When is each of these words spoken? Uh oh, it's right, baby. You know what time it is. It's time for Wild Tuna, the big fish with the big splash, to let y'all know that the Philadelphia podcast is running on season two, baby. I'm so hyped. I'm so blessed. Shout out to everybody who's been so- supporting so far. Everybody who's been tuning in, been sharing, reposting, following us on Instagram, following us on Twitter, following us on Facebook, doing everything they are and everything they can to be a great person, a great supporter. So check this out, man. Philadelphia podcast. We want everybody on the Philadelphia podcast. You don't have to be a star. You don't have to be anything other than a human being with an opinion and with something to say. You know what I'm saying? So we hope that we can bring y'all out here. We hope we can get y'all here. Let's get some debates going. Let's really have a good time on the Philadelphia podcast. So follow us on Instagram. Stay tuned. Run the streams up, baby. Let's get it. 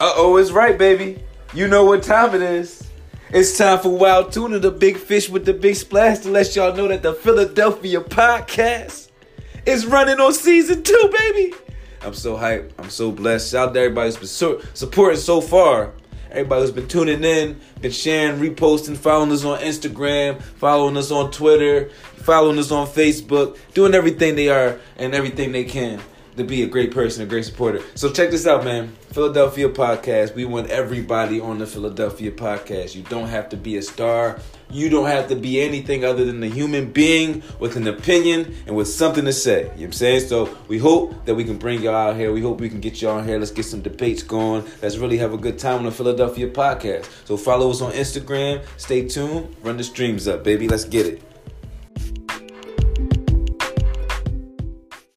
Uh 0.00 0.12
oh, 0.16 0.36
it's 0.36 0.50
right, 0.50 0.76
baby. 0.76 1.22
You 1.54 1.68
know 1.68 1.84
what 1.84 2.02
time 2.02 2.34
it 2.34 2.42
is. 2.42 2.82
It's 3.30 3.56
time 3.56 3.78
for 3.78 3.90
Wild 3.96 4.32
Tuna, 4.32 4.58
the 4.58 4.70
big 4.70 4.96
fish 4.96 5.28
with 5.28 5.44
the 5.44 5.54
big 5.54 5.76
splash, 5.76 6.18
to 6.20 6.30
let 6.30 6.54
y'all 6.56 6.74
know 6.74 6.88
that 6.88 7.02
the 7.02 7.12
Philadelphia 7.14 8.00
podcast 8.00 9.10
is 9.66 9.86
running 9.86 10.18
on 10.18 10.32
season 10.34 10.82
two, 10.82 11.10
baby. 11.16 11.54
I'm 12.02 12.12
so 12.14 12.36
hyped. 12.36 12.72
I'm 12.78 12.90
so 12.90 13.12
blessed. 13.12 13.52
Shout 13.52 13.68
out 13.68 13.74
to 13.74 13.80
everybody 13.80 14.08
who's 14.08 14.16
been 14.16 14.26
so- 14.26 14.60
supporting 14.74 15.20
so 15.20 15.40
far. 15.40 15.92
Everybody 16.30 16.62
who's 16.62 16.72
been 16.72 16.88
tuning 16.88 17.22
in, 17.22 17.60
been 17.80 17.92
sharing, 17.92 18.40
reposting, 18.40 18.96
following 18.96 19.30
us 19.30 19.44
on 19.44 19.60
Instagram, 19.60 20.42
following 20.42 20.96
us 20.96 21.12
on 21.12 21.30
Twitter, 21.30 21.90
following 22.16 22.58
us 22.58 22.72
on 22.72 22.88
Facebook, 22.88 23.56
doing 23.74 23.94
everything 23.94 24.34
they 24.34 24.48
are 24.48 24.80
and 24.98 25.14
everything 25.14 25.52
they 25.52 25.64
can 25.64 26.00
to 26.36 26.44
be 26.44 26.62
a 26.62 26.66
great 26.66 26.90
person, 26.90 27.22
a 27.22 27.26
great 27.26 27.44
supporter. 27.44 27.80
So 27.94 28.10
check 28.10 28.30
this 28.30 28.46
out, 28.46 28.64
man. 28.64 28.94
Philadelphia 29.12 29.68
podcast. 29.68 30.34
We 30.34 30.44
want 30.44 30.70
everybody 30.70 31.40
on 31.40 31.58
the 31.58 31.66
Philadelphia 31.66 32.32
podcast. 32.32 32.94
You 32.94 33.02
don't 33.04 33.28
have 33.28 33.48
to 33.50 33.56
be 33.56 33.76
a 33.76 33.82
star. 33.82 34.40
You 34.70 34.88
don't 34.88 35.06
have 35.06 35.28
to 35.28 35.36
be 35.36 35.60
anything 35.60 36.04
other 36.04 36.24
than 36.24 36.42
a 36.42 36.48
human 36.48 36.90
being 36.90 37.42
with 37.60 37.76
an 37.76 37.86
opinion 37.86 38.56
and 38.66 38.74
with 38.74 38.88
something 38.88 39.24
to 39.24 39.32
say. 39.32 39.58
You 39.58 39.64
know 39.64 39.70
what 39.70 39.84
I'm 39.84 39.92
saying? 39.92 40.28
So 40.28 40.58
we 40.66 40.78
hope 40.78 41.24
that 41.26 41.34
we 41.36 41.44
can 41.44 41.58
bring 41.58 41.82
y'all 41.82 41.94
out 41.94 42.16
here. 42.16 42.32
We 42.32 42.40
hope 42.40 42.60
we 42.60 42.68
can 42.68 42.80
get 42.80 43.00
y'all 43.00 43.22
here. 43.22 43.38
Let's 43.38 43.52
get 43.52 43.64
some 43.64 43.82
debates 43.82 44.24
going. 44.24 44.64
Let's 44.82 44.96
really 44.96 45.18
have 45.18 45.32
a 45.32 45.38
good 45.38 45.58
time 45.58 45.78
on 45.78 45.84
the 45.84 45.92
Philadelphia 45.92 46.50
podcast. 46.50 47.08
So 47.24 47.36
follow 47.36 47.70
us 47.70 47.80
on 47.80 47.92
Instagram. 47.92 48.64
Stay 48.76 49.06
tuned. 49.06 49.54
Run 49.62 49.76
the 49.76 49.84
streams 49.84 50.26
up, 50.26 50.42
baby. 50.42 50.66
Let's 50.66 50.84
get 50.84 51.06
it. 51.06 51.33